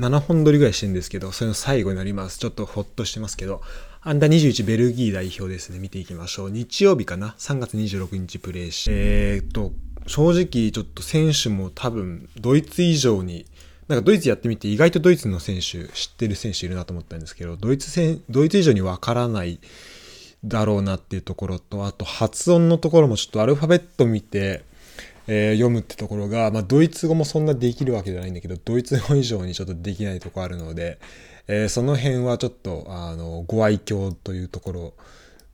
[0.00, 2.38] 7本撮りぐらいしてるんですけど、それの最後になります。
[2.38, 3.60] ちょっとほっとしてますけど、
[4.00, 5.78] アンダー21ベルギー代表ですね。
[5.78, 6.50] 見ていきましょう。
[6.50, 8.90] 日曜日かな ?3 月26日プレイして。
[8.92, 9.72] えー、っと、
[10.06, 13.44] 正直ちょっと選手も多分ドイツ以上に、
[13.88, 19.60] なんかドイツやってみて意外とドイツの選手、知ってる選手いるなと思ったんですけど、ドイツ戦、ドイツ以上にわからない
[20.44, 24.64] だろうなっていうところと、あと発音のところもちょっとアルファベット見て、
[25.32, 30.98] えー、読むってところが、まあ、ドイツ語もそんなできるわけじゃないんだけど、ドイツ語以上にちょっとできないとこあるので、
[31.46, 34.94] えー、その辺はちょっと、あの、ご愛嬌というところ、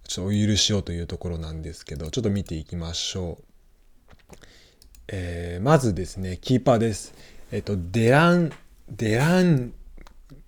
[0.09, 4.35] ちょっとお許しようというところなんですけど、ちょっと見ていきましょう。
[5.09, 7.13] えー、まずですね、キーパーです。
[7.53, 8.53] えっ、と、デラン、
[8.89, 9.75] デラン、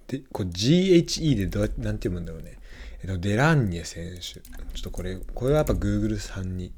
[0.07, 2.57] でこう GHE でどうやって、なんて読むんだろうね。
[3.03, 4.21] えっと、デランゲ選手。
[4.21, 6.73] ちょっとこれ、これはやっぱ Google さんに。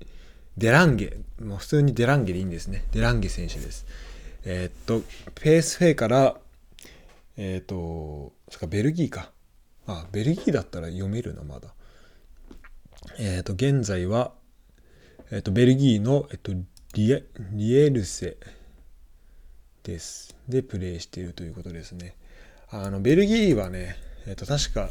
[0.61, 1.17] デランゲ。
[1.41, 2.85] もう普通にデランゲでいいんですね。
[2.93, 3.87] デランゲ選手です。
[4.45, 5.03] えー、っと、
[5.35, 6.37] ペースフェイから、
[7.39, 9.31] えー、っと、そか、ベルギーか。
[9.87, 11.73] あ、ベルギーだったら読めるな、まだ。
[13.19, 14.35] え、っと、現在は、
[15.31, 16.53] えっと、ベルギーの、えっと、
[16.93, 18.37] リエリエルセ
[19.83, 20.37] です。
[20.47, 22.17] で、プレイしているということですね。
[22.69, 24.91] あの、ベルギーはね、えっと、確か、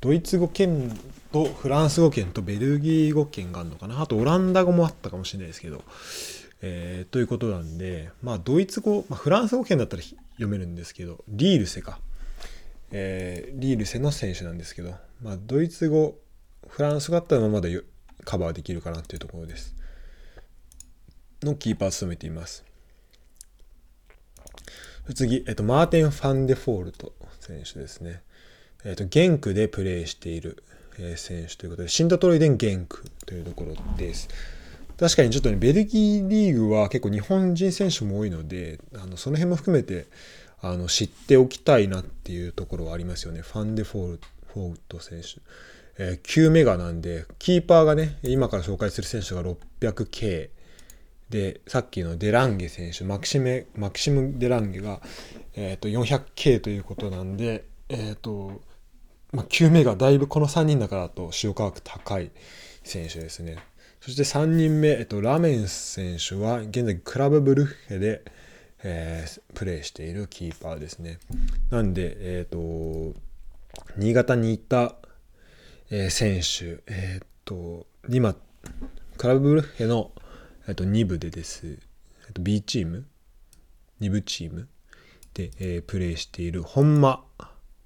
[0.00, 0.96] ドイツ語圏
[1.32, 4.00] とフランス語圏とベルギー語圏があるのかな？
[4.00, 5.82] あとオランダ語もあったかもしれないですけど、
[6.62, 11.98] えー、ということなんでまあドイツ語、まあ、フランス語圏だったら読めるんですけどリールセか、
[12.92, 16.16] えー、リールセの選手なんですけど、まあ、ドイツ語
[16.68, 17.68] フランス語だったらまだ
[18.24, 19.74] カバーできるかなっていうところです。
[21.42, 22.64] のキーパーを務めています。
[25.14, 28.22] 次、えっと、マーテン・ファンデフォールト選手ですね。
[28.84, 30.62] えっ、ー、と、ゲンクでプレーしている、
[31.16, 34.28] 選手ということで、シントトロイデン・ゲンクというところです。
[34.98, 40.06] 確かにちょっとね、ベルギーリーグは結構日本人選手も多いので、あのその辺も含めて
[40.60, 43.42] あの知っておきたいなっていうところはありますよね。
[43.42, 44.20] ファンデフォール
[44.52, 45.40] フォート選手。
[46.00, 50.48] えー、9メガなんで、キーパーがね、今から紹介する選手が 600K
[51.30, 55.00] で、さっきのデランゲ選手、マキシメマキシム・デランゲが、
[55.54, 58.60] えー、と 400K ということなんで、えっ、ー、と、
[59.32, 62.30] まあ、9目がだいぶこの3人だからと塩価格高い
[62.82, 63.58] 選手ですね。
[64.00, 68.22] そして3人目、えっと、ラメン選手は現在クラブブルッヘで、
[68.82, 71.18] えー、プレーしているキーパーですね。
[71.70, 73.18] なんで、えっ、ー、と、
[73.96, 74.94] 新潟にいた、
[75.90, 78.34] えー、選手、えっ、と、今、
[79.16, 80.12] クラブブルッヘの、
[80.68, 83.04] えっと、2部でです、えっと、B チーム
[84.00, 84.68] ?2 部チーム
[85.34, 87.24] で、えー、プレーしている本間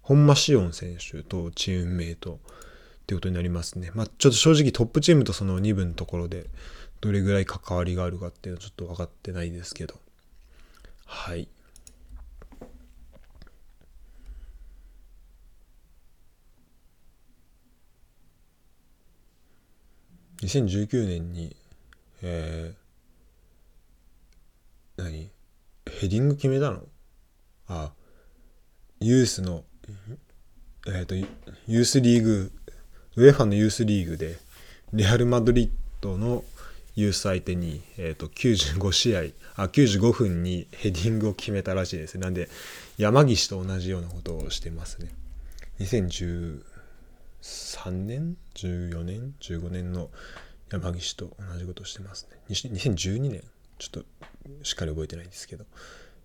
[0.02, 2.38] 本間紫音選手とチームメイトっ
[3.06, 3.90] ていうことになりますね。
[3.94, 6.46] まあ、ちょっと正直トップチームとその2部のところで
[7.00, 9.94] どれぐらい関わりがあるかっていうのはちょっと分かってないですけど。
[11.06, 11.48] はい。
[20.42, 21.54] 2019年に、
[22.22, 25.30] えー、何？
[26.00, 26.82] ヘディング決めたの？
[27.68, 27.92] あ、
[29.00, 29.64] ユースの
[30.86, 32.52] えっ、ー、と、ユースリーグ、
[33.16, 34.36] ウェファのユースリーグで、
[34.92, 35.70] レアル・マドリッ
[36.00, 36.44] ドの
[36.94, 39.20] ユース相手に、えっ、ー、と、95試合、
[39.56, 42.18] あ、95分にヘディングを決めたらしいです。
[42.18, 42.48] なんで、
[42.98, 45.12] 山岸と同じようなことをしてますね。
[45.80, 46.60] 2013
[47.90, 50.10] 年 ?14 年 ?15 年の
[50.70, 52.38] 山岸と同じことをしてますね。
[52.50, 53.42] 2012年
[53.78, 54.04] ちょっと
[54.62, 55.64] しっかり覚えてないんですけど、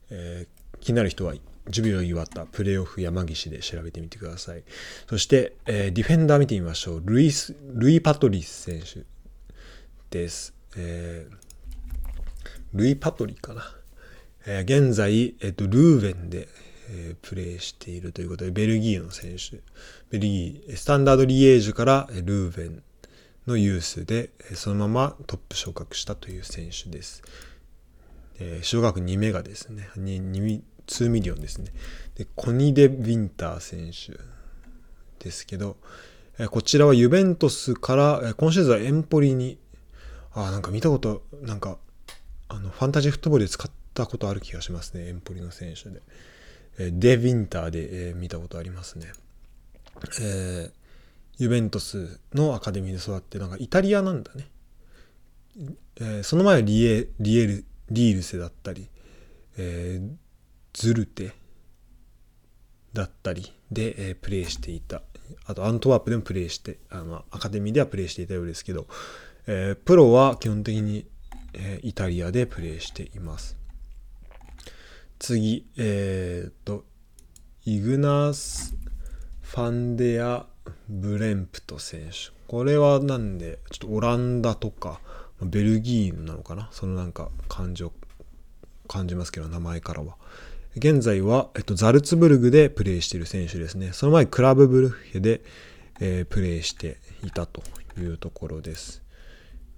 [0.10, 0.48] え、
[0.80, 1.34] 気になる人は
[1.70, 4.64] ジュビロ磐田プレーオフ山岸で調べてみてください。
[5.10, 7.04] そして、えー、ディフェンダー見てみましょう。
[7.04, 9.06] ルイス、ルイ・パトリス選手
[10.10, 10.54] です。
[10.78, 11.36] えー、
[12.74, 13.64] ルイ・パトリかな。
[14.46, 16.48] えー、現在、えっ、と、ルーベンで、
[16.90, 19.58] えー、プレーしているということで、ベルギーの選手。
[20.10, 22.84] ベルギー、スタンダードリエージュからルーベン
[23.46, 27.24] のユースで、そのままトップ昇格したという選手です。
[28.40, 29.90] えー、市場額2メガですね。
[29.98, 31.72] 2, 2ミリオンですね。
[32.16, 34.20] で、コーニ・デ・ヴィンター選手
[35.24, 35.78] ですけど、
[36.40, 39.58] えこちらはユベントスから、え今シーズンはエンポリに、
[40.34, 41.78] あ、なんか見たこと、なんか、
[42.48, 46.02] あの、ファンタジーフットボールで使ったことある気がしますね、エンポリの選手で。
[46.80, 49.12] えデ・ヴィンターで、え見たことありますね。
[50.22, 50.72] えー、
[51.40, 54.48] ユベントスのアカデミーで育って、なんかイタリアなんだね。
[55.96, 58.90] えー、その前はリエ、リエル、リールセだったり、
[59.58, 60.16] えー、
[60.74, 61.34] ズルテ
[62.94, 65.02] だったりで、えー、プレーしていた。
[65.46, 68.88] あとアントワープでもプレーして、あの、アカデミーではプレーしていたようですけど、
[69.46, 71.06] えー、プロは基本的に、
[71.54, 73.58] え、イタリアでプレーしています。
[75.20, 76.86] 次、えー、と、
[77.66, 78.76] イグナス・
[79.42, 80.46] ファンデア・
[80.88, 82.32] ブレンプト選手。
[82.48, 85.02] これはなんで、ちょっとオランダとか、
[85.42, 86.70] ベルギーなのかな？
[86.72, 87.94] そのなんか感じを
[88.88, 90.16] 感じますけど、名前からは。
[90.76, 93.94] 現在は、えっと、ザルツブルグでプレーしている選手ですね。
[93.94, 95.42] その前、クラブブルッヘで、
[96.00, 97.64] えー、プレーしていたと
[98.00, 99.02] いうところです。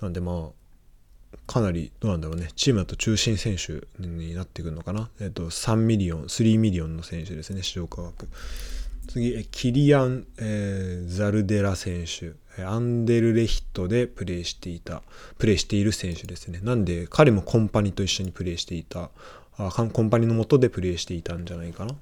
[0.01, 0.51] なんでま
[1.33, 5.09] あ、かなり、どうなんだろうね、チームだと中心選手になってくるのかな？
[5.21, 8.27] えっと、3ミリオン、3ミリオンの選手ですね、市場価格。
[9.07, 12.33] 次、キリアン、えー、サルデラ選手。
[12.63, 15.01] アンデルレヒトでプレーしていた、
[15.37, 16.59] プレーしている選手ですね。
[16.63, 19.09] なんで、彼もコンパニーと一緒にプレーしていた、
[19.57, 21.95] あコンパニーのもとでプレーしていたんじゃないかな？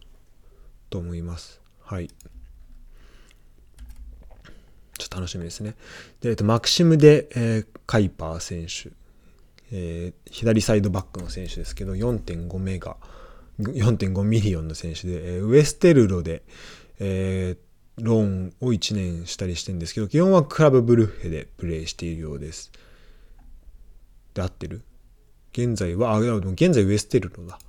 [0.89, 1.59] と思います。
[1.81, 2.07] はい。
[2.07, 5.75] ちょっと楽しみですね。
[6.21, 8.91] で、えっと、マクシム・デ、えー、カイパー選手、
[9.71, 12.97] えー、左サイドバックの選手ですけど、4.5メガ、
[13.59, 16.43] 4.5ミリオンの選手で、えー、ウエステルロで、
[16.99, 17.57] えー、
[17.97, 22.71] ローンを1年したりしてるんですけど、基本はクラブブルッヘでプレーしているようです。
[24.33, 24.83] で、合ってる？
[25.51, 27.59] 現在は、あ、でも現在ウエステルロだ。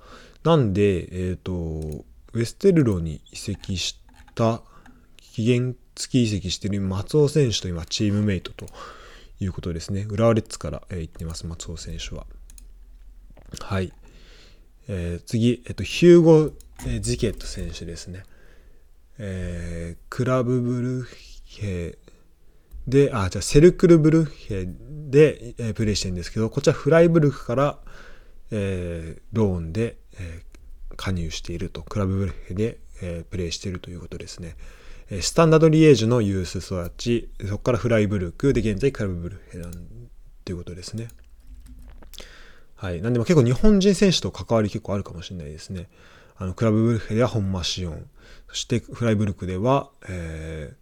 [0.43, 3.99] なんで、えっ、ー、と、ウエステルロに移籍し
[4.35, 4.61] た
[5.17, 8.67] 期限月移籍している松尾選手と今チームメイトと
[9.39, 10.05] いうことですね。
[10.09, 12.27] 浦和レッズから、えー、行ってます、松尾選手は。
[13.59, 13.91] はい。
[14.87, 16.51] えー、次、えっと、ヒューゴ・
[16.99, 18.23] ジケット選手ですね。
[19.17, 19.58] えー、
[20.19, 21.07] クラブブル
[21.45, 21.97] ヘ
[22.85, 27.79] で、あ、じゃあセルクルブルヘで、えー、プレイしてるんですけど、こちらフライブルクから、
[28.51, 34.57] えー、ローンで、えー、加入していると、クラブブルヘで、えー、プレイしているということですね。
[35.21, 39.71] スタンダードリエージュのユース育ち、そこからフライブルクで現在クラブブルヘなん
[40.43, 41.07] ていうことですね。
[42.75, 43.01] はい。
[43.01, 45.87] なんでも結構日本人選手と関わり結構あるかもしれないですね。
[46.35, 48.09] あの、クラブブルヘでは本間シオン。
[48.47, 50.73] そしてフライブルクでは、え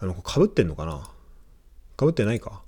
[0.00, 1.08] ー、あの、かぶってんのかな？
[1.96, 2.62] かぶってないか？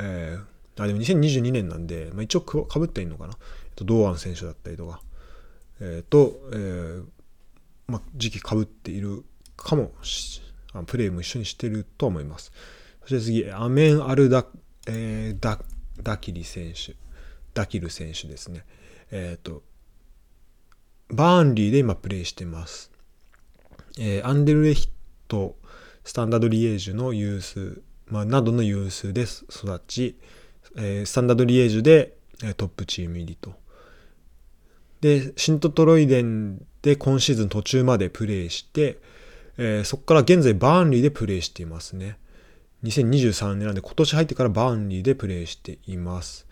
[0.00, 3.36] えー、あ、でも2022年なんで、まあ、一応かぶってんのかな？
[3.76, 5.00] 堂安選手だったりとか、
[5.80, 7.04] えー、と、えー、
[7.88, 9.24] まあ、時期かぶっている
[9.56, 9.92] かも
[10.86, 12.52] プレーも一緒にしてると思います。
[13.02, 14.46] そして次、アメン・アルダ、
[14.86, 15.58] えー、ダ
[16.02, 16.94] ダキリ選手、
[17.54, 18.64] ダキル選手ですね。
[19.10, 19.62] えっ、ー、と、
[21.12, 22.90] バーンリーで今プレイしてます。
[23.98, 24.88] えー、アンデルレヒ
[25.28, 25.56] ト、
[26.04, 30.18] スタンダードリエージュのユース、まあ、などのユースで育ち、
[30.76, 32.16] えー、スタンダードリエージュで
[32.56, 33.54] トップチーム入りと。
[35.02, 38.98] で、シントトロイデンで今シーズン途中までプレーして、
[39.58, 42.16] えー、そこから現在バーンリーでプレーしていますね。
[42.84, 46.46] 2023年なんで今年入ってからバーンリーでプレーしています。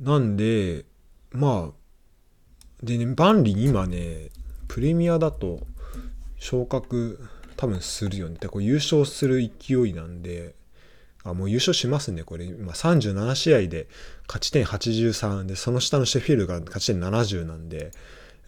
[0.00, 0.84] なんで、
[1.32, 1.83] まあ、
[2.84, 4.28] でね、バーンリー今ね、
[4.68, 5.60] プレミアだと
[6.38, 7.18] 昇格
[7.56, 8.36] 多分するよね。
[8.38, 10.54] でこう優勝する勢いなんで、
[11.24, 12.44] あ、もう優勝しますね、これ。
[12.44, 13.88] 今37試合で
[14.26, 17.92] 勝ち点83で、その下のシェフィールが勝ち点70なんで、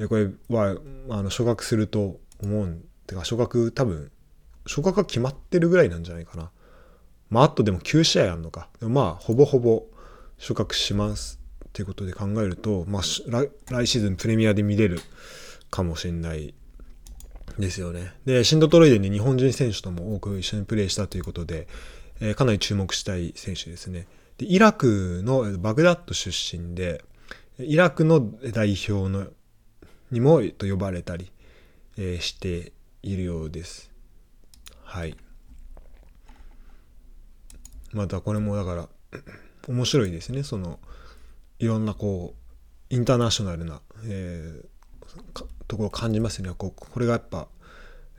[0.08, 0.76] これは、
[1.08, 2.84] あの、昇格すると思うん。
[3.06, 4.10] てか、昇格多分、
[4.66, 6.50] 昇格が決まってるぐらいなんじゃないかな。
[7.30, 8.68] まあ、あとでも9試合あるのか。
[8.80, 9.86] まあ、ほぼほぼ
[10.36, 11.40] 昇格します
[11.76, 14.98] っていうことで考えると、まあ、来シーズンプレミアで見れる
[15.70, 16.54] かもしれない
[17.58, 18.14] ですよね。
[18.24, 21.68] で、シンドトロイデンに日本人選手とも多く一緒にプレーしたということで、
[22.20, 24.06] えー、かなり注目したい選手ですね。
[24.38, 27.04] でイラクのバグダッド出身で、
[27.58, 29.26] イラクの代表の
[30.10, 31.30] にもと呼ばれたり、
[31.98, 32.72] えー、して
[33.02, 33.90] いるようです。
[34.82, 35.14] はい。
[37.92, 38.88] またこれもだから
[39.68, 40.42] 面白いですね。
[40.42, 40.80] その
[41.58, 42.34] いろんなこ
[42.90, 46.54] うインターナショナルな、えー、ところを感じますよね。
[46.56, 47.48] ここれがやっぱ、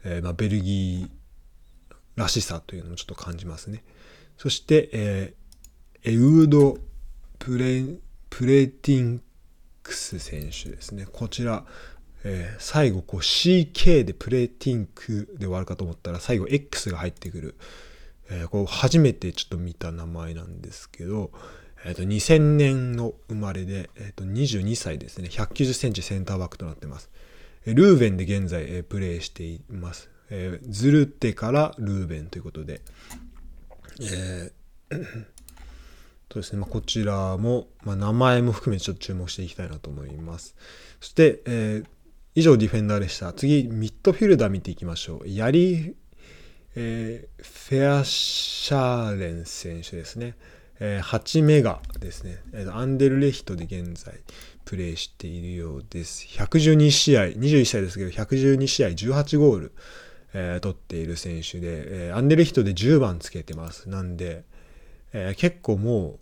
[0.03, 3.83] えーまあ、ベルギーらしさというのもちょっと感じますね。
[4.37, 6.77] そして、えー、エウード・
[7.39, 7.83] プレ
[8.29, 9.21] プレティン
[9.83, 11.07] クス選手ですね。
[11.11, 11.65] こちら、
[12.23, 17.55] えー、最後こう CK でプレティンクで終わるかと思ったら最後 X が入ってくる、
[18.29, 21.31] えー、こう初めてちょっと見た名前なんですけど、
[21.85, 27.09] えー、と2000年の生まれで、えー、と22歳ですね190センチセンターバックとなってます
[27.65, 32.81] ルーベンで現在、えー、プレーしていますえー、ズルテからルーベンということで、
[34.01, 35.03] えー、
[36.31, 40.55] そうですね、まあ、こちらも、まあ、名前も含めてちょっと注目していきたいなと思います。
[40.99, 41.87] そして、えー、
[42.35, 43.31] 以上ディフェンダーでした。
[43.33, 45.27] 次、ミッドフィルダー見ていきましょう。
[45.27, 45.95] ヤリ、
[46.75, 50.35] えー、フェアシャーレン選手ですね。
[50.79, 52.41] えー、8メガですね、
[52.71, 54.19] アンデルレヒトで現在
[54.65, 56.25] プレーしているようです。
[56.27, 59.71] 112試合、21歳ですけど、112試合18ゴール、
[60.33, 63.89] えー、取っている選手で、えー、アンデルレヒトで10番つけてます。
[63.89, 64.43] なんで、
[65.13, 66.19] えー、結構もう、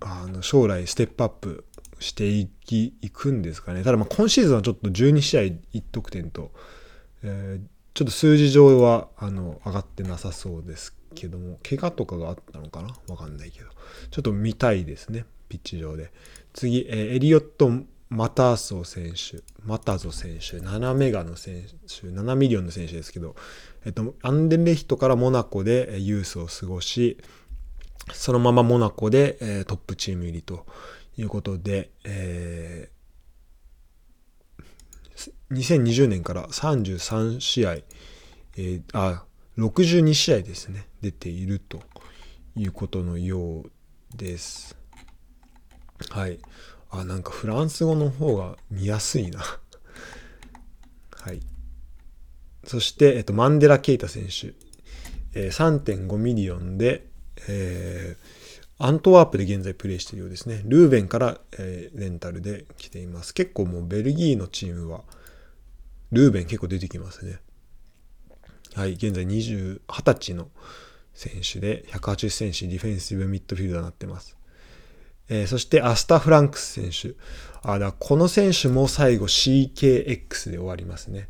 [0.00, 1.64] あの将来ステップアップ
[1.98, 3.82] していきいくんですかね。
[3.82, 6.52] ただ今シーズンはちょっと12試合1得点と、
[7.22, 12.94] えー、ちょっと数字上はあの上がってなさそうですけども、怪我とかがあったのかな？
[13.08, 13.70] わかんないけど。
[14.10, 16.12] ちょっと見たいですね、ピッチ上で。
[16.52, 17.70] 次、えー、エリオット・
[18.10, 23.34] マターソ選手、マタゾ選手、7メガの選手、7ミリオンの選手ですけど、
[23.84, 27.18] えっと、アンデルレヒトからモナコでユースを過ごし、
[28.12, 30.66] そのままモナコで、えー、トップチーム入りと
[31.16, 39.24] いうことで、えー、2020年から33試合、えー、あ、
[39.58, 41.82] 62試合ですね、出ていると
[42.56, 43.70] いうことのよう
[44.16, 44.74] です。
[46.08, 46.38] はい。
[46.88, 49.40] あ、なんかフランス語の方が見やすいな
[51.12, 51.40] はい。
[52.66, 54.54] そして、えっと、マンデラ・ケイタ選手。
[55.34, 57.06] えー、3.5ミリオンで、
[57.48, 60.62] えー、アントワープで現在プレーしているようですね。
[60.64, 63.34] ルーベンから、えー、レンタルで来ています。
[63.34, 65.04] 結構もうベルギーのチームは、
[66.12, 67.40] ルーベン結構出てきますね。
[68.74, 70.48] はい、現在20、20歳の
[71.14, 74.36] 選手で、180センチディフェンシブミッドフィールダーになってます。
[75.28, 77.16] えー、そしてアスタ・フランクス選手。
[77.62, 81.28] あだこの選手も最後 CKX で終わりますね。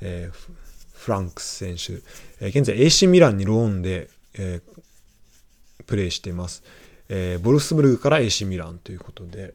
[0.00, 0.52] えー、
[0.92, 2.02] フランクス選手。
[2.44, 6.62] えー、現在 AC ミランにローンで、えー、プレーしています。
[7.08, 9.54] えー、ボルスブルグから AC ミランということで、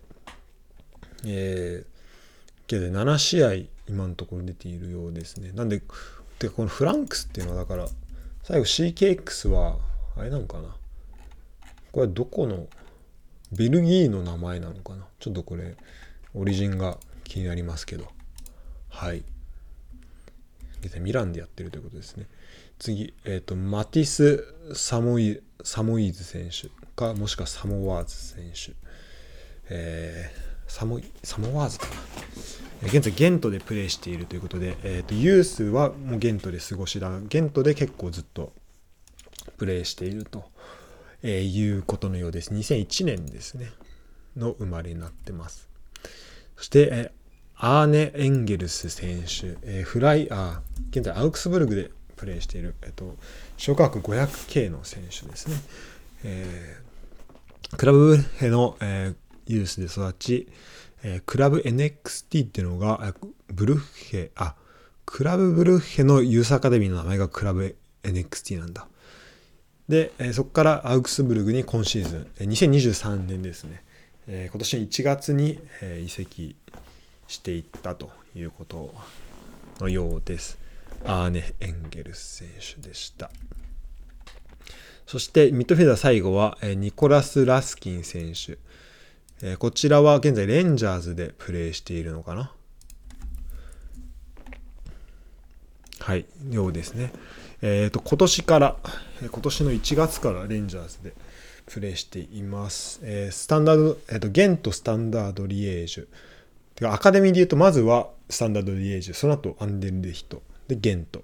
[1.25, 3.53] えー、現在7試合
[3.87, 5.51] 今のところ出ているようですね。
[5.53, 5.81] なんで、
[6.39, 7.87] てかこのフランクスっていうのはだから、
[8.47, 9.77] 最後 CKX は、
[10.15, 10.73] あれなのかな？
[11.91, 12.67] これどこの
[13.51, 15.05] ベルギーの名前なのかな？
[15.19, 15.75] ちょっとこれ
[16.33, 18.07] オリジンが気になりますけど。
[18.87, 19.25] はい。
[20.79, 22.25] 現在ミランでやってるということですね。
[22.79, 28.71] 次、えっ、ー、とマティス・サモイサモイズ選手かもしくはサモワーズ選手。
[29.69, 31.87] えー、サモサモワーズか
[32.81, 38.53] な現在ゲントでプレーしているということで、えーと、ユースはもうゲントで過ごしだゲントで結構ずっと
[39.57, 40.45] プレーしていると
[41.23, 42.53] えー、いうことのようです。
[42.53, 43.71] 2001年ですね。
[44.35, 45.67] の生まれになってます。
[46.55, 47.11] そして、え
[47.55, 53.15] アーネ・エンゲルス選手、えー、フライ、あ、現在アウクスブルグでプレーしている、えっと、
[53.57, 55.55] 小学 500K の選手ですね。
[56.23, 59.15] えー、クラブブルヘの、えー、
[59.47, 60.47] ユースで育ち、
[61.03, 63.13] えー、クラブ NXT っていうのが、
[63.47, 64.55] ブルッヘ、あ、
[65.05, 68.87] クラブブルッヘのユースアカデミーの名前がクラブ NXT なんだ。
[69.87, 73.83] で、えそこからアウクスブルグに今シーズン、え2023年ですね、
[74.27, 76.55] え今年1月に、え移籍
[77.27, 78.93] していったということ
[79.79, 80.57] のようです。
[81.05, 82.49] アーネ・エンゲルス選
[82.81, 83.31] 手でした。
[85.05, 88.57] そしてミッドフィルダー最後は、えニコラス・ラスキン選手。
[89.41, 92.51] えこちらは現在レンジャーズでプレーしているのかな？
[95.99, 97.11] はい、ようですね。
[97.61, 98.77] えっ、ー、と、今年から、
[99.21, 101.13] 今年の1月からレンジャーズで
[101.65, 103.01] プレーしています。
[103.03, 106.07] えー、スタンダード、えっ、ー、と、ゲントスタンダードリエージュ。
[106.75, 111.23] てか、アカデミーで言うと、まずはスタンダードリエージュ、その後アンデルレヒト、で、ゲント。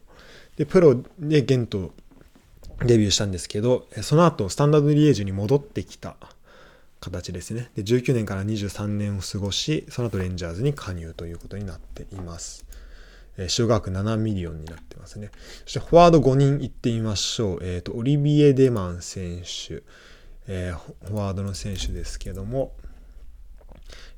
[0.58, 1.94] で、プロでゲント
[2.80, 6.18] デビューしたんですけど、その後、スタンダードリエージュに戻ってきた
[7.04, 7.70] 形ですね。
[7.76, 12.66] で、19年から23年を過ごし、その後レンジャーズに加入ということになっています。
[13.38, 15.32] えー、市場額7ミリオンになってますね。
[15.66, 17.60] そしてフォワード5人いってみましょう。
[17.62, 19.84] えっ、ー、と、オリビエ・デマン選手、
[20.48, 22.74] えー、フォワードの選手ですけども、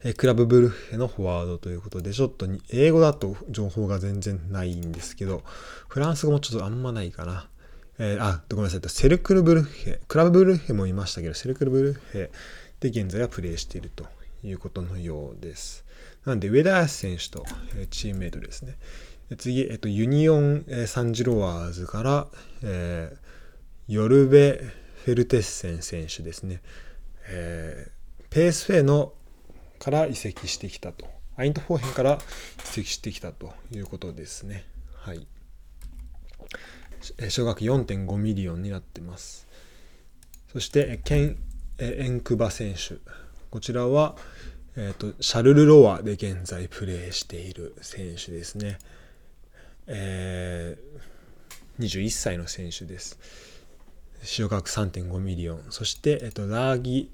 [0.04, 5.42] えクラブブルッヘのフォワードということで、ちょっと英語だと情報が全然ないんですけど、
[5.88, 7.50] フランス語もちょっとあんまないかな。
[7.98, 8.82] え、あ、ごめんなさい。
[8.88, 12.32] セルクルブルッヘ、クラブブルッヘもいましたけど、セルクルブルッヘ
[12.79, 14.05] で現在はプレーしていると
[14.44, 15.86] いうことのようです。
[16.25, 17.46] なんで、上田選手と
[17.89, 18.77] チームメイトですね。
[19.38, 22.27] 次、えっと、ユニオン・サンジロワーズから、
[22.63, 24.62] えー、ヨルベ・
[25.03, 26.62] フェルテッセン選手ですね。
[27.27, 29.13] えー、ペーエスフェー
[29.79, 31.08] から移籍してきたと。
[31.38, 32.20] アイントフォーヘンから
[32.63, 34.65] 移籍してきたということですね。
[34.96, 35.27] はい。
[37.29, 39.48] 市場額4.5ミリオンになってます。
[40.51, 41.38] そして、ケン・
[41.77, 42.96] エンクバ選手。
[43.50, 44.15] こちらは、
[44.77, 48.79] えーと、シャルルロワで現在プレーしている選手ですね。
[49.88, 53.20] えー、21歳の選手です。
[54.24, 55.63] 市場価格3.5ミリオン。
[55.70, 57.12] そして、えっと、ラーギ・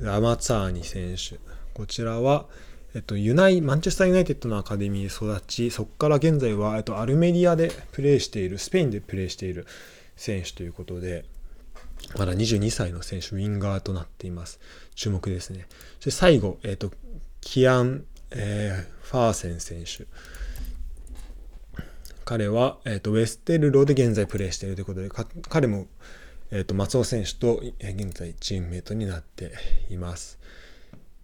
[0.00, 1.38] ラマツァーニ選手。
[1.74, 2.46] こちらは、
[2.94, 9.66] えっと、ユナイ、マンチェスターユナイテッドのアカデミーで育ち、そこから現在は、えっと、アルメリアでプレーしている、スペインでプレーしている
[10.16, 11.26] 選手ということで、
[12.16, 14.60] まだ22歳の選手、ウィンガーとなっています。
[14.94, 15.66] 注目ですね。
[16.00, 16.90] そして最後、えっと、
[17.40, 20.06] キアン、えー、ファーセン選手。
[22.24, 25.10] 彼は、えーと、ウェステルロで現在プレーしているということで、
[25.48, 25.86] 彼も、
[26.50, 29.52] えーと、松尾選手と現在チームメイトになって
[29.88, 30.38] います。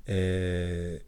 [0.06, 1.02] え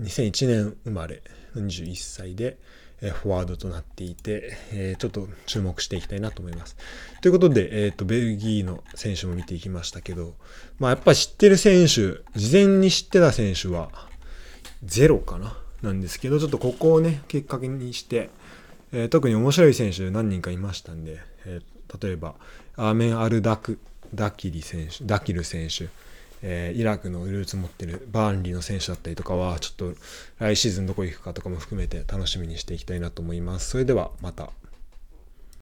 [0.00, 1.22] ー、2001年生まれ
[1.54, 2.58] 21歳で、
[3.02, 6.76] え、フォワードとなっていて、え、ちょっと注目していきたいなと思います。
[7.20, 10.34] ということで、えーと、ベルギーの選手も見ていきましたけど、
[10.78, 13.90] まあ、やっぱ知ってる選手、事前に知ってた選手は
[14.84, 18.30] ゼロかななんですけど、ちょっとここをね、きっかけにして、
[18.92, 22.36] えー、特に面白い選手何人かいましたんで、えー、例えば
[22.76, 23.78] アーメン・アルダク
[24.14, 25.88] ダキリ選手ダキル選手、
[26.46, 29.94] えー、イラクのルーツ持ってるバーンリーの選手だったりとかはちょっと
[30.38, 33.70] 来シーズンどこ行くかとかも含めて楽しみにしていきたいなと思います。
[33.70, 34.50] それではまた。